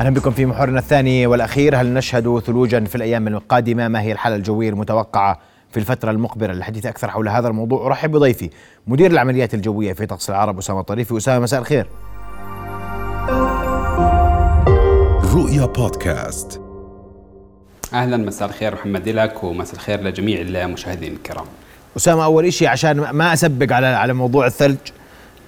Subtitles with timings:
[0.00, 1.76] أهلا بكم في محورنا الثاني والأخير.
[1.76, 5.38] هل نشهد ثلوجا في الأيام القادمة؟ ما هي الحالة الجوية المتوقعة
[5.70, 7.86] في الفترة المقبلة؟ للحديث أكثر حول هذا الموضوع.
[7.86, 8.50] أرحب بضيفي
[8.86, 11.16] مدير العمليات الجوية في طقس العرب أسامة طريفي.
[11.16, 11.86] أسامة مساء الخير.
[15.34, 16.60] رؤيا بودكاست.
[17.92, 21.46] أهلا مساء الخير محمد لك ومساء الخير لجميع المشاهدين الكرام.
[21.96, 24.78] أسامة أول شيء عشان ما أسبق على على موضوع الثلج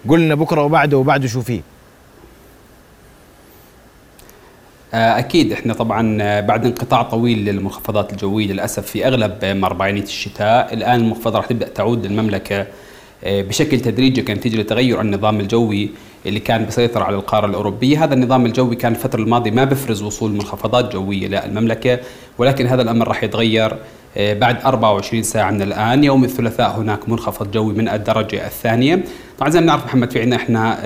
[0.09, 1.63] قلنا بكرة وبعده وبعده شو فيه آه،
[4.95, 11.01] أكيد إحنا طبعا آه، بعد انقطاع طويل للمنخفضات الجوية للأسف في أغلب مربعينيه الشتاء الآن
[11.01, 12.67] المنخفضات راح تبدأ تعود للمملكة
[13.25, 15.91] آه، بشكل تدريجي كنتيجه لتغير النظام الجوي
[16.27, 20.33] اللي كان بيسيطر على القارة الأوروبية، هذا النظام الجوي كان الفترة الماضية ما بفرز وصول
[20.33, 21.99] منخفضات جوية للمملكه،
[22.39, 23.77] ولكن هذا الأمر راح يتغير
[24.17, 26.05] بعد 24 ساعة من الآن.
[26.05, 29.05] يوم الثلاثاء هناك منخفض جوي من الدرجة الثانية.
[29.39, 30.79] طبعا زي ما نعرف محمد في عندنا إحنا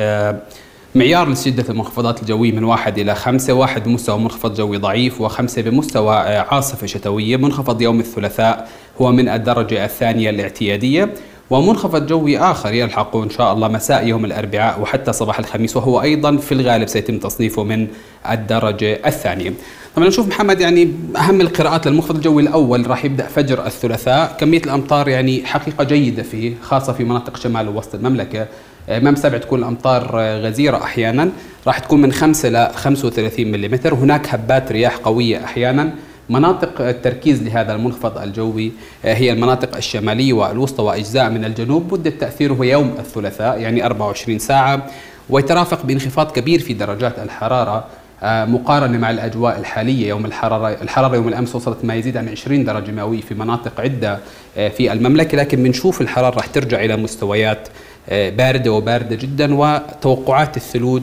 [0.95, 6.17] معيار لشدة المنخفضات الجوية من واحد إلى خمسة واحد بمستوى منخفض جوي ضعيف وخمسة بمستوى
[6.17, 7.37] آه، عاصفة شتوية.
[7.37, 8.69] منخفض يوم الثلاثاء
[9.01, 11.15] هو من الدرجة الثانية الاعتيادية
[11.51, 16.37] ومنخفض جوي آخر يلحق إن شاء الله مساء يوم الأربعاء وحتى صباح الخميس وهو أيضا
[16.37, 17.87] في الغالب سيتم تصنيفه من
[18.31, 19.53] الدرجة الثانية.
[19.97, 24.37] طبعا نشوف محمد يعني أهم القراءات للمنخفض الجوي الأول راح يبدأ فجر الثلاثاء.
[24.41, 28.47] كمية الأمطار يعني حقيقة جيدة فيه خاصة في مناطق شمال ووسط المملكة.
[28.89, 31.31] آه، ما مستبعد تكون الامطار آه، غزيرة أحيانا.
[31.67, 35.91] راح تكون من 5 ل 35 ملم هناك هبات رياح قوية أحيانا.
[36.31, 38.73] مناطق التركيز لهذا المنخفض الجوي
[39.05, 41.93] آه، هي المناطق الشمالية والوسطى واجزاء من الجنوب.
[41.93, 44.87] مدة تأثيره يوم الثلاثاء يعني 24 ساعة.
[45.31, 47.85] ويترافق بانخفاض كبير في درجات الحرارة
[48.23, 50.09] مقارنة مع الأجواء الحالية.
[50.09, 54.19] يوم الحرارة الحرارة يوم الأمس وصلت ما يزيد عن 20 درجة مئوية في مناطق عدة
[54.55, 55.39] في المملكة.
[55.39, 57.73] لكن بنشوف الحرارة رح ترجع إلى مستويات آه،
[58.11, 61.03] باردة وباردة جدا وتوقعات الثلوج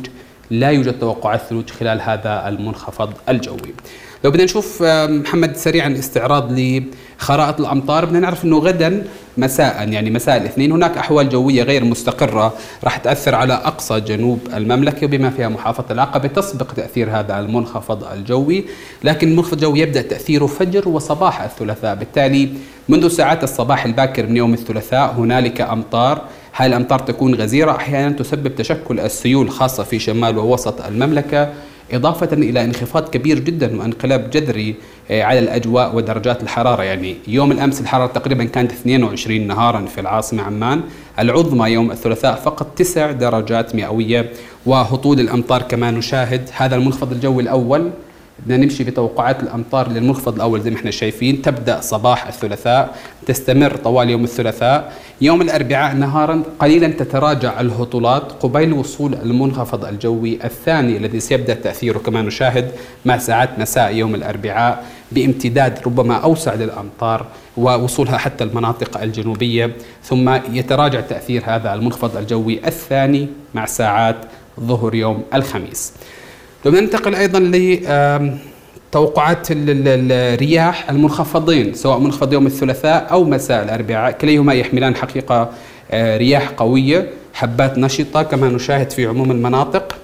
[0.52, 3.74] لا يوجد توقعات ثلوج خلال هذا المنخفض الجوي.
[4.24, 9.04] لو بدنا نشوف آه، محمد سريعا استعراض لخرائط الأمطار بدنا نعرف إنه غدا
[9.38, 10.72] مساء يعني مساء الاثنين.
[10.72, 12.54] هناك أحوال جوية غير مستقرة
[12.84, 18.66] راح تأثر على أقصى جنوب المملكة بما فيها محافظة العقبة تسبق تأثير هذا المنخفض الجوي.
[19.04, 21.96] لكن المنخفض الجوي يبدأ تأثيره فجر وصباح الثلاثاء.
[21.96, 22.50] بالتالي
[22.90, 26.22] منذ ساعات الصباح الباكر من يوم الثلاثاء هنالك أمطار
[26.56, 31.54] هاي الأمطار تكون غزيرة أحيانا تسبب تشكل السيول خاصة في شمال ووسط المملكة
[31.94, 34.76] إضافة إلى انخفاض كبير جدا وانقلاب جذري
[35.12, 36.84] آه، على الأجواء ودرجات الحرارة.
[36.84, 40.82] يعني يوم الأمس الحرارة تقريبا كانت 22 نهارا في العاصمة عمان.
[41.20, 44.30] العظمى يوم الثلاثاء فقط 9 درجات مئوية
[44.66, 46.50] وهطول الأمطار كما نشاهد.
[46.54, 47.92] هذا المنخفض الجوي الأول
[48.46, 51.42] بدنا نمشي بتوقعات الأمطار للمنخفض الأول زي ما إحنا شايفين.
[51.42, 54.94] تبدأ صباح الثلاثاء تستمر طوال يوم الثلاثاء.
[55.22, 62.22] يوم الأربعاء نهارا قليلا تتراجع الهطولات قبيل وصول المنخفض الجوي الثاني الذي سيبدأ تأثيره كما
[62.22, 62.72] نشاهد
[63.06, 67.26] مع ساعات مساء يوم الأربعاء بامتداد ربما أوسع للأمطار
[67.58, 69.72] ووصولها حتى المناطق الجنوبية.
[70.04, 74.18] ثم يتراجع تأثير هذا المنخفض الجوي الثاني مع ساعات
[74.60, 75.94] ظهر يوم الخميس.
[76.66, 77.80] لو ننتقل أيضا ل
[78.92, 84.12] توقعات الرياح المنخفضين سواء منخفض يوم الثلاثاء أو مساء الأربعاء.
[84.12, 85.50] كليهما يحملان حقيقة
[85.92, 89.96] آه، رياح قوية حبات نشطة كما نشاهد في عموم المناطق.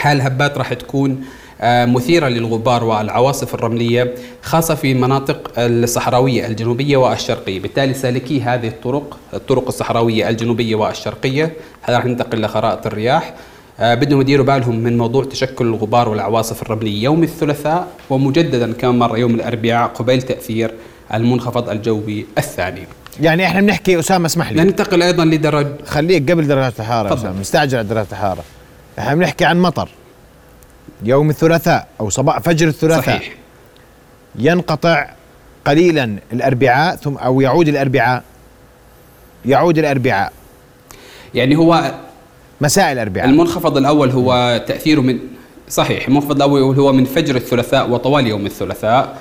[0.00, 1.24] هاي الهبات راح تكون
[1.60, 9.18] آه، مثيرة للغبار والعواصف الرملية خاصة في المناطق الصحراوية الجنوبية والشرقية؟ بالتالي سالكي هذه الطرق
[9.34, 11.52] الطرق الصحراوية الجنوبية والشرقية.
[11.82, 13.34] هذا راح ننتقل لخرائط الرياح.
[13.78, 17.02] بدهم يديروا بالهم من موضوع تشكل الغبار والعواصف الرملية.
[17.02, 20.74] يوم الثلاثاء ومجددا كمان مرة يوم الأربعاء قبيل تأثير
[21.14, 22.86] المنخفض الجوي الثاني.
[23.20, 24.62] يعني إحنا بنحكي أسامة اسمح لي.
[24.62, 28.44] ننتقل أيضا لدرج خليك قبل درجات الحراره أسامة مستعجل على درجات الحراره
[28.98, 29.88] إحنا بنحكي عن مطر.
[31.02, 33.34] يوم الثلاثاء أو صباح فجر الثلاثاء صحيح.
[34.38, 35.10] ينقطع
[35.64, 38.22] قليلا الأربعاء ثم أو يعود الأربعاء.
[39.44, 40.32] يعود الأربعاء.
[41.34, 41.94] يعني هو
[42.60, 43.28] مساء الأربعاء.
[43.28, 45.18] المنخفض الأول هو تأثيره من
[45.68, 49.18] صحيح المنخفض الأول هو من فجر الثلاثاء وطوال يوم الثلاثاء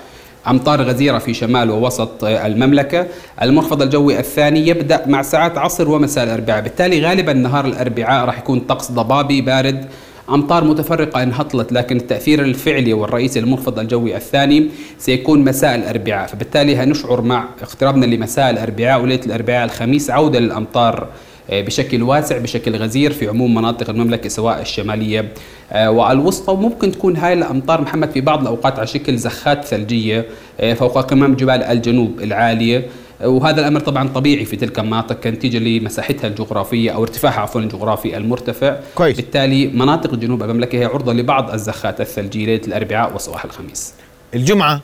[0.48, 3.08] أمطار غزيرة في شمال ووسط المملكة،
[3.42, 8.60] المنخفض الجوي الثاني يبدأ مع ساعات عصر ومساء الأربعاء، بالتالي غالبا نهار الأربعاء راح يكون
[8.60, 9.86] طقس ضبابي بارد
[10.30, 14.70] أمطار متفرقة انهطلت لكن التأثير الفعلي والرئيسي للمنخفض الجوي الثاني
[15.00, 21.08] سيكون مساء الأربعاء، فبالتالي هنشعر مع اقترابنا لمساء الأربعاء وليلة الأربعاء الخميس عودة للأمطار آه،
[21.50, 25.34] بشكل واسع بشكل غزير في عموم مناطق المملكة سواء الشمالية
[25.72, 26.52] آه، والوسطى.
[26.54, 30.26] وممكن تكون هاي الأمطار محمد في بعض الأوقات على شكل زخات ثلجية
[30.60, 32.86] آه، فوق قمم جبال الجنوب العالية.
[33.24, 38.78] وهذا الأمر طبعا طبيعي في تلك المناطق كنتيجة لمساحتها الجغرافية أو ارتفاعها عفوا الجغرافي المرتفع.
[38.96, 39.16] كويس.
[39.18, 43.94] بالتالي مناطق جنوب المملكة هي عرضة لبعض الزخات الثلجية ليلة الأربعاء وصباح الخميس.
[44.34, 44.82] الجمعة؟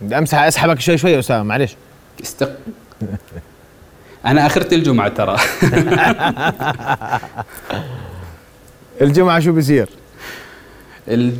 [0.00, 1.76] بدي أمسح أسحبك شوي شوي يا اسامه معلش
[2.22, 2.52] استق
[4.28, 5.36] أنا آخرت الجمعة ترى.
[9.02, 9.88] الجمعة شو بصير
[11.08, 11.32] ال...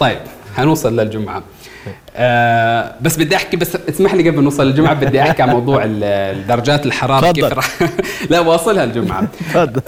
[0.00, 0.18] طيب
[0.56, 1.42] هنوصل للجمعة.
[2.16, 5.86] آه بس بدي أحكي بس اسمح لي قبل نوصل للجمعة بدي أحكي عن موضوع
[6.48, 7.32] درجات الحرارة.
[7.32, 7.68] كيف راح
[8.30, 9.28] لا واصلها الجمعه.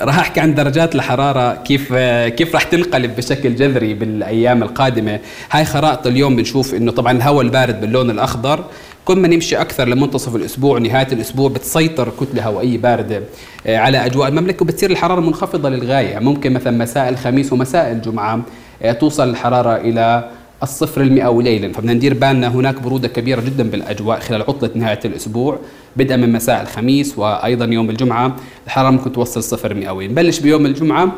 [0.01, 5.21] راح أحكي عن درجات الحرارة كيف آه، كيف راح تنقلب بشكل جذري بالأيام القادمة.
[5.51, 8.65] هاي خرائط اليوم بنشوف إنه طبعا الهواء البارد باللون الأخضر
[9.05, 13.23] كل ما نمشي أكثر لمنتصف الأسبوع ونهايه الأسبوع بتسيطر كتلة هوائيه باردة
[13.67, 16.19] آه، على أجواء المملكة وبتصير الحرارة منخفضة للغاية.
[16.19, 18.41] ممكن مثلا مساء الخميس ومساء الجمعة
[18.83, 20.31] آه، توصل الحرارة إلى
[20.63, 25.59] الصفر المئوي ليلا فبدنا ندير بالنا هناك برودة كبيرة جدا بالأجواء خلال عطلة نهاية الأسبوع
[25.97, 28.37] بدءا من مساء الخميس وأيضا يوم الجمعة.
[28.67, 31.13] الحرارة ممكن توصل صفر مئوي نبلش بيوم الجمعة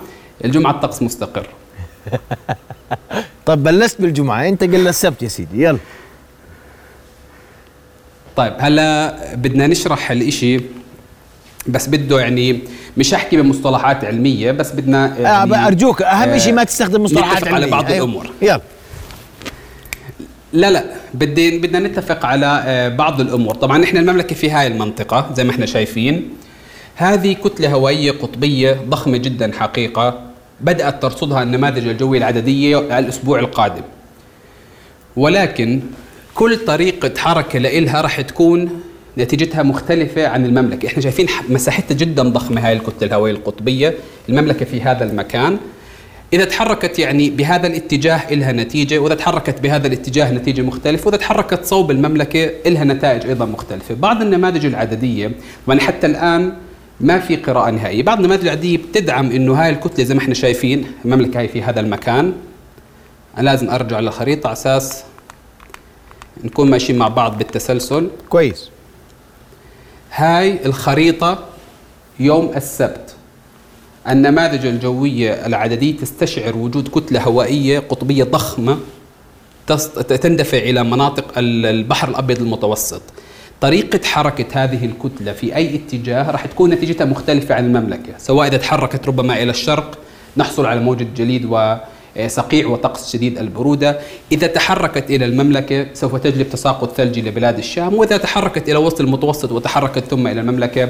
[0.44, 1.46] الجمعة الطقس مستقر.
[3.46, 5.78] طب بلشت بالجمعة أنت قل السبت يا سيدي يلا.
[8.36, 10.60] طيب هلا بدنا نشرح الإشي
[11.66, 12.58] بس بده يعني
[12.96, 17.54] مش أحكي بمصطلحات علمية بس بدنا آه يعني أرجوك أهم شيء ما تستخدم مصطلحات نتفق
[17.54, 17.66] على.
[17.66, 17.96] بعض أيوة.
[17.96, 18.30] الأمور.
[18.42, 18.60] يلا
[20.52, 20.84] لا لا
[21.14, 25.50] بدي بدنا نتفق على آه، بعض الأمور طبعا إحنا المملكة في هاي المنطقة زي ما
[25.50, 26.28] إحنا شايفين
[26.94, 30.20] هذه كتلة هوائية قطبية ضخمة جدا حقيقة
[30.60, 33.82] بدأت ترصدها النماذج الجوية العددية الأسبوع القادم
[35.16, 35.80] ولكن
[36.34, 38.80] كل طريقة حركة لإلها راح تكون
[39.18, 43.94] نتيجتها مختلفة عن المملكة، إحنا شايفين مساحتها جدا ضخمة هاي الكتلة الهوائية القطبية،
[44.28, 45.58] المملكة في هذا المكان،
[46.32, 51.64] إذا تحركت يعني بهذا الاتجاه إلها نتيجة وإذا تحركت بهذا الاتجاه نتيجة مختلفة وإذا تحركت
[51.64, 53.94] صوب المملكة إلها نتائج أيضا مختلفة.
[53.94, 55.30] بعض النماذج العددية
[55.66, 56.52] وأنا حتى الآن
[57.00, 58.02] ما في قراءة نهائية.
[58.02, 61.80] بعض النماذج العددية بتدعم أنه هاي الكتلة زي ما إحنا شايفين المملكة هاي في هذا
[61.80, 62.32] المكان.
[63.38, 65.04] أنا لازم أرجع للخريطة على أساس
[66.44, 68.08] نكون ماشيين مع بعض بالتسلسل.
[68.28, 68.68] كويس.
[70.14, 71.38] هاي الخريطة
[72.20, 73.14] يوم السبت.
[74.08, 78.78] النماذج الجوية العددية تستشعر وجود كتلة هوائية قطبية ضخمة
[80.20, 83.02] تندفع إلى مناطق ال- البحر الأبيض المتوسط.
[83.60, 88.56] طريقة حركة هذه الكتلة في أي اتجاه راح تكون نتيجتها مختلفة عن المملكة سواء إذا
[88.56, 89.98] تحركت ربما إلى الشرق
[90.36, 91.44] نحصل على موجة جليد
[92.16, 93.98] وصقيع وطقس شديد البرودة.
[94.32, 97.94] إذا تحركت إلى المملكة سوف تجلب تساقط ثلجي لبلاد الشام.
[97.94, 100.88] وإذا تحركت إلى وسط المتوسط وتحركت ثم إلى المملكة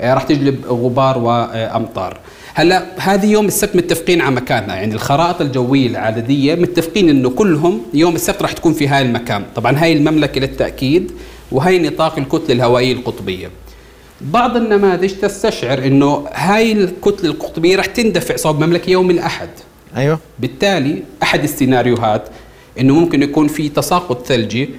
[0.00, 2.18] آه، راح تجلب غبار وأمطار.
[2.54, 4.76] هلأ هذه يوم السبت متفقين على مكانها.
[4.76, 9.44] يعني الخرائط الجوية العددية متفقين إنه كلهم يوم السبت راح تكون في هاي المكان.
[9.56, 11.12] طبعا هاي المملكة للتأكيد
[11.52, 13.50] وهي نطاق الكتلة الهوائية القطبية.
[14.20, 19.48] بعض النماذج تستشعر إنه هاي الكتلة القطبية راح تندفع صوب المملكه يوم الأحد.
[19.96, 20.18] أيوه.
[20.38, 22.28] بالتالي أحد السيناريوهات
[22.80, 24.70] إنه ممكن يكون في تساقط ثلجي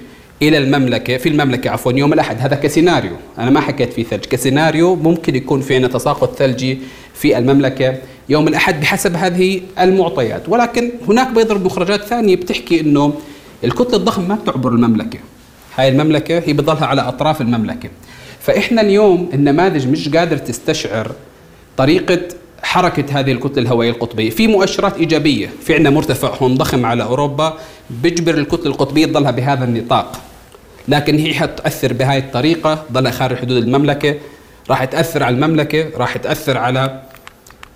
[0.42, 2.40] إلى المملكة في المملكة عفوا يوم الأحد.
[2.40, 3.12] هذا كسيناريو.
[3.38, 4.24] أنا ما حكيت في ثلج.
[4.24, 6.78] كسيناريو ممكن يكون في عندنا تساقط ثلجي
[7.14, 7.98] في المملكة
[8.28, 10.48] يوم الأحد بحسب هذه المعطيات.
[10.48, 13.14] ولكن هناك بيضرب مخرجات ثانية بتحكي إنه
[13.64, 15.18] الكتلة الضخمة ما بتعبر المملكة.
[15.76, 17.88] هاي المملكة هي بتضلها على أطراف المملكة.
[18.40, 21.12] فإحنا اليوم النماذج مش قادر تستشعر
[21.76, 22.20] طريقة
[22.62, 24.30] حركة هذه الكتلة الهوائية القطبية.
[24.30, 25.50] في مؤشرات إيجابية.
[25.62, 27.56] في عندنا مرتفع هون ضخم على أوروبا.
[27.90, 30.20] بيجبر الكتلة القطبية تضلها بهذا النطاق.
[30.88, 32.84] لكن هي حتأثر بهاي الطريقة.
[32.92, 34.14] ضلها خارج حدود المملكة.
[34.70, 35.90] راح تأثر على المملكة.
[35.96, 37.02] راح تأثر على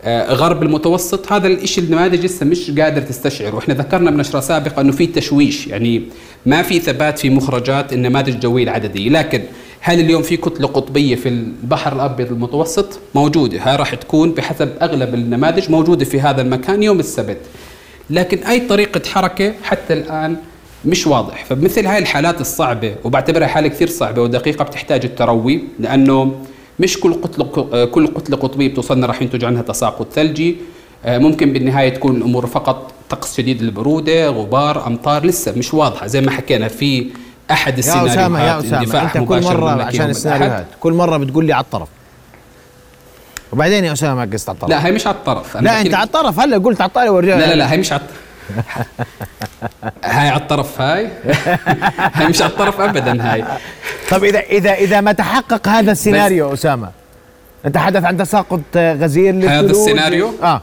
[0.04, 1.32] آه، غرب المتوسط.
[1.32, 5.66] هذا الشيء النماذج لسه مش قادر تستشعر وإحنا ذكرنا بنشرة سابقة إنه في تشويش.
[5.66, 6.02] يعني
[6.46, 9.08] ما في ثبات في مخرجات النماذج الجوية العددية.
[9.10, 9.42] لكن
[9.82, 15.14] هل اليوم في كتلة قطبية في البحر الأبيض المتوسط؟ موجودة هاي راح تكون بحسب أغلب
[15.14, 17.38] النماذج موجودة في هذا المكان يوم السبت.
[18.10, 20.36] لكن أي طريقة حركة حتى الآن
[20.84, 21.44] مش واضح.
[21.44, 26.34] فبمثل هاي الحالات الصعبة وبعتبرها حالة كثير صعبة ودقيقة بتحتاج التروي لأنه
[26.80, 30.56] مش كل كتلة آه، كل كتلة قطبية بتوصلنا راح ينتج عنها تساقط ثلجي.
[31.04, 36.06] آه، ممكن بالنهاية تكون الأمور فقط طقس شديد البرودة غبار أمطار لسه مش واضحة.
[36.06, 37.06] زي ما حكينا في
[37.50, 40.66] يا السيناريوهات أسامة يا أسامة أنت كل مرة عشان السيناريوهات.
[40.80, 41.88] كل مرة بتقول لي على الطرف.
[43.52, 44.70] وبعدين يا أسامة قصت على الطرف.
[44.70, 45.56] لا هي مش على الطرف.
[45.56, 46.40] أنا لا أنت على الطرف.
[46.40, 48.02] هلا قلت على الطرف ورجعت لا لا لا هي مش على
[50.04, 51.08] هاي على الطرف هاي؟
[52.14, 53.44] هاي مش على الطرف ابدا هاي.
[54.10, 56.90] طب إذا إذا إذا ما تحقق هذا السيناريو أسامة
[57.66, 60.62] أنت حدث عن تساقط غزير للثلوج؟ السيناريو؟ آه.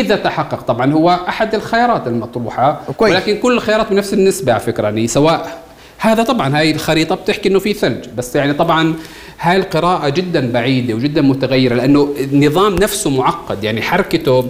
[0.00, 0.60] إذا تحقق.
[0.60, 3.12] طبعا هو أحد الخيارات المطروحة كويس.
[3.14, 5.62] ولكن كل الخيارات بنفس النسبة على فكرة يعني سواء
[5.98, 8.94] هذا طبعا هاي الخريطة بتحكي إنه في ثلج بس يعني طبعا
[9.40, 13.64] هاي القراءة جدا بعيدة وجدا متغيرة لأنه النظام نفسه معقد.
[13.64, 14.48] يعني حركته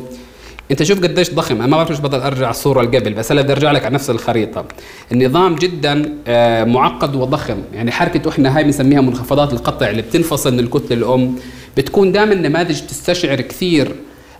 [0.70, 3.42] أنت شوف قديش ضخم أنا ما بعرف إيش بضل أرجع الصورة اللي قبل بس أنا
[3.42, 4.64] بدي أرجع لك على نفس الخريطة.
[5.12, 7.58] النظام جدا آه، معقد وضخم.
[7.74, 11.36] يعني حركته إحنا هاي بنسميها منخفضات القطع اللي بتنفصل من الكتلة الأم
[11.76, 13.94] بتكون دائما نماذج تستشعر كثير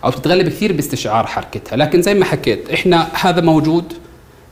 [0.05, 1.75] أو تتغلب كثير باستشعار حركتها.
[1.75, 3.93] لكن زي ما حكيت إحنا هذا موجود.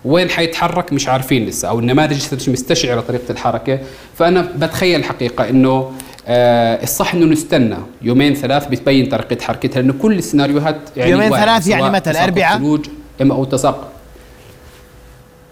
[0.06, 1.68] وين حيتحرك؟ مش عارفين لسه.
[1.68, 3.80] أو النماذج مش مستشعرة طريقة الحركة.
[4.18, 5.92] فأنا بتخيل الحقيقة إنه
[6.28, 11.68] آه الصح إنه نستنى يومين ثلاث بتبين طريقة حركتها لأنه كل السيناريوهات يعني يومين ثلاث
[11.68, 12.80] يعني متى الاربعاء؟
[13.22, 13.93] أو تساقط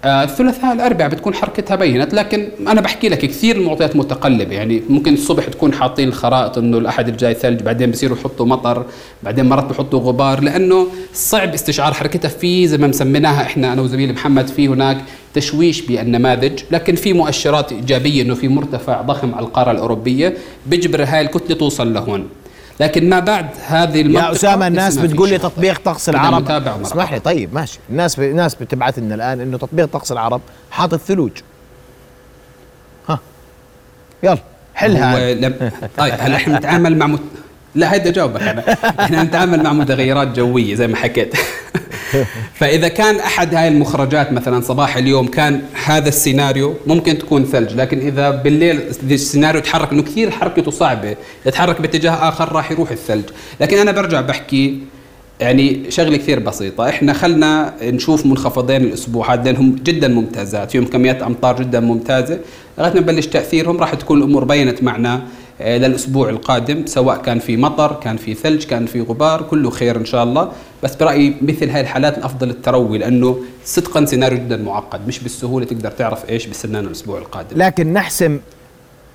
[0.06, 5.48] الثلاثاء الأربعاء بتكون حركتها بينت لكن أنا بحكي لك كثير المعطيات متقلبة يعني ممكن الصبح
[5.48, 8.86] تكون حاطين الخرائط إنه الأحد الجاي ثلج بعدين بصيروا يحطوا مطر
[9.24, 14.14] بعدين مرات بحطوا غبار لأنه صعب استشعار حركتها في زي ما مسميناها إحنا أنا وزميلي
[14.14, 14.98] محمد في هناك
[15.34, 20.34] تشويش بالنماذج لكن في مؤشرات إيجابية إنه في مرتفع ضخم على القارة الأوروبية
[20.68, 22.28] بيجبر هاي الكتلة توصل لهون.
[22.80, 26.52] لكن ما بعد هذه المنطقة يا اسامه الناس بتقول لي تطبيق طقس العرب.
[26.82, 27.80] اسمح لي طيب ماشي.
[27.90, 28.22] الناس ب...
[28.24, 31.32] الناس بتبعث لنا الآن إنه تطبيق طقس العرب حاطط ثلوج
[33.10, 33.20] ها.
[34.24, 34.38] يلا
[34.76, 35.72] حلها لم...
[35.98, 37.20] طيب هلا إحنا نتعامل مع مت...
[37.76, 38.64] لا هيدا جاوبك أنا.
[39.00, 41.34] إحنا نتعامل مع متغيرات جوية زي ما حكيت.
[42.60, 48.00] فاذا كان أحد هاي المخرجات مثلا صباح اليوم كان هذا السيناريو ممكن تكون ثلج لكن
[48.00, 51.16] إذا بالليل السيناريو تحرك إنه كثير حركته صعبة
[51.46, 53.24] يتحرك باتجاه آخر راح يروح الثلج.
[53.62, 54.80] لكن أنا برجع بحكي
[55.40, 56.90] يعني شغلة كثير بسيطة.
[56.90, 62.40] إحنا خلنا نشوف منخفضين الأسبوع هذا لانهم جدا ممتازات فيهم كميات أمطار جدا ممتازة.
[62.78, 65.22] لغاية ما نبلش تأثيرهم راح تكون الأمور بينت معنا
[65.66, 70.06] للأسبوع القادم سواء كان في مطر كان في ثلج كان في غبار كله خير إن
[70.06, 70.52] شاء الله.
[70.84, 75.92] بس برأيي مثل هاي الحالات الأفضل التروي لأنه صدقا سيناريو جدا معقد مش بالسهولة تقدر
[75.92, 77.58] تعرف إيش بيستنانا الأسبوع القادم.
[77.58, 78.40] لكن نحسم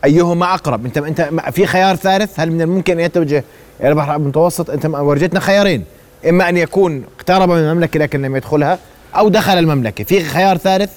[0.05, 0.87] أيهما أقرب.
[0.87, 3.45] أنت أنت في خيار ثالث هل من الممكن أن يتوجه
[3.81, 5.85] إلى البحر المتوسط؟ أنت ورجتنا خيارين.
[6.29, 8.79] إما أن يكون اقترب من المملكة لكن لم يدخلها
[9.17, 10.05] أو دخل المملكة.
[10.05, 10.91] في خيار ثالث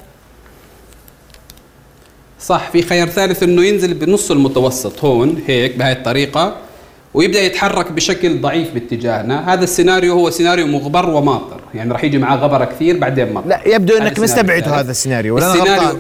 [2.40, 6.56] صح في خيار ثالث إنه ينزل بنص المتوسط هون هيك بهاي الطريقة
[7.14, 9.54] ويبدأ يتحرك بشكل ضعيف باتجاهنا.
[9.54, 13.48] هذا السيناريو هو سيناريو مغبر وماطر يعني راح يجي معاه غبرة كثير بعدين مطر.
[13.48, 16.00] لا يبدو إنك مستبعد هذا السيناريو ولا السيناريو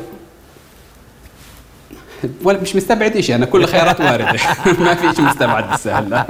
[2.43, 4.39] ولا مش مستبعد شيء أنا كل الخيارات واردة.
[4.85, 6.23] ما في شيء مستبعد بالسهل.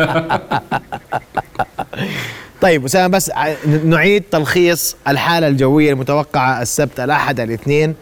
[2.61, 3.31] طيب أسامة بس
[3.83, 7.95] نعيد تلخيص الحالة الجوية المتوقعة السبت الأحد الاثنين.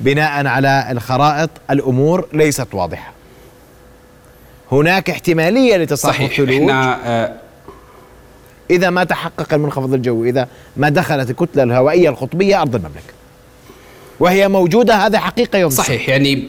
[0.00, 3.12] بناء على الخرائط الأمور ليست واضحة.
[4.72, 7.32] هناك احتمالية لتساقط الثلوج إحنا آه
[8.70, 13.14] إذا ما تحقق المنخفض الجوي إذا ما دخلت الكتله الهوائية القطبية أرض المملكة.
[14.20, 16.08] وهي موجودة هذا حقيقة يوم صحيح.
[16.08, 16.48] يعني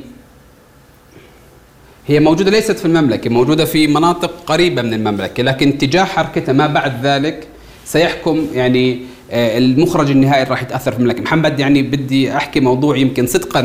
[2.07, 6.67] هي موجودة ليست في المملكة موجودة في مناطق قريبة من المملكة لكن اتجاه حركتها ما
[6.67, 7.47] بعد ذلك
[7.85, 8.99] سيحكم يعني
[9.31, 13.59] المخرج النهائي راح يتأثر في المملكه محمد يعني بدي أحكي موضوع يمكن صدقا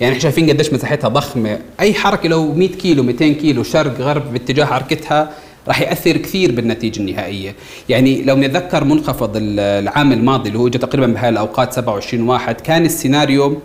[0.00, 1.58] يعني إحنا شايفين قديش مساحتها ضخمة.
[1.80, 5.30] أي حركة لو 100 كيلو 200 كيلو شرق غرب باتجاه حركتها
[5.68, 7.54] راح يأثر كثير بالنتيجة النهائية.
[7.88, 12.84] يعني لو نتذكر منخفض العام الماضي اللي هو اجى تقريبا بهاي الأوقات 27 واحد كان
[12.84, 13.58] السيناريو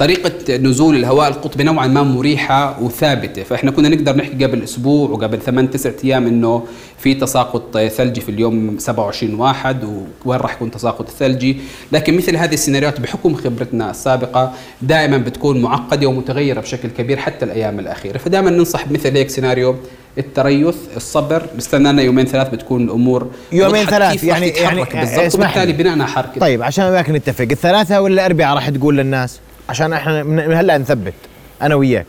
[0.00, 3.42] طريقة نزول الهواء القطبي نوعا ما مريحة وثابتة.
[3.42, 6.66] فإحنا كنا نقدر نحكي قبل أسبوع وقبل ثمان تسعة أيام إنه
[6.98, 9.84] في تساقط ثلجي في اليوم 27 واحد
[10.24, 11.56] وين راح يكون تساقط ثلجي
[11.92, 14.52] لكن مثل هذه السيناريوهات بحكم خبرتنا السابقة
[14.82, 18.18] دائما بتكون معقدة ومتغيرة بشكل كبير حتى الأيام الأخيرة.
[18.18, 19.76] فدائما ننصح بمثل هيك سيناريو
[20.18, 21.42] التريث الصبر.
[21.56, 25.34] نستنى يومين ثلاث بتكون الأمور يومين ثلاث يعني يعني بالضبط.
[25.34, 29.40] وبالتالي بناء حركة طيب عشان وياك نتفق الثلاثة ولا الأربعة راح تقول للناس؟
[29.70, 31.14] عشان إحنا من هلا نثبت
[31.62, 32.06] أنا وياك.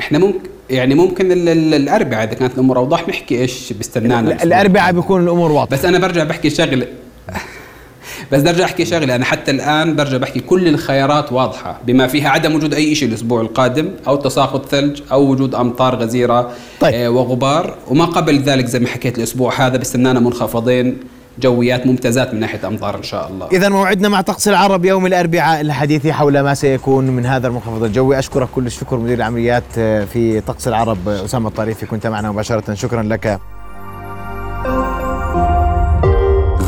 [0.00, 5.52] إحنا ممكن يعني ممكن الاربعاء إذا كانت الأمور أوضح نحكي إيش بيستنانا الاربعاء بيكون الأمور
[5.52, 5.76] واضحة.
[5.76, 6.86] بس أنا برجع بحكي شغله
[8.32, 9.14] بس برجع أحكي شغلة.
[9.14, 13.40] أنا حتى الآن برجع بحكي كل الخيارات واضحة بما فيها عدم وجود أي شيء الأسبوع
[13.40, 16.94] القادم أو تساقط ثلج أو وجود أمطار غزيرة طيب.
[16.94, 17.74] آه وغبار.
[17.88, 20.98] وما قبل ذلك زي ما حكيت الأسبوع هذا بيستنانا منخفضين.
[21.38, 23.48] جويات ممتازات من ناحية أمطار إن شاء الله.
[23.52, 28.18] إذا موعدنا مع طقس العرب يوم الأربعاء للحديث حول ما سيكون من هذا المنخفض الجوي،
[28.18, 29.72] أشكرك كل الشكر مدير العمليات
[30.12, 33.40] في طقس العرب أسامة الطريفي كنت معنا مباشرة شكرا لك.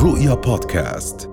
[0.02, 1.30] رؤيا بودكاست